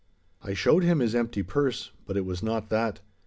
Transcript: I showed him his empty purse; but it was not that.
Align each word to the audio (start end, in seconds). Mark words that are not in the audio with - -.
I 0.41 0.55
showed 0.55 0.83
him 0.83 0.97
his 0.97 1.13
empty 1.13 1.43
purse; 1.43 1.91
but 2.07 2.17
it 2.17 2.25
was 2.25 2.41
not 2.41 2.69
that. 2.71 3.01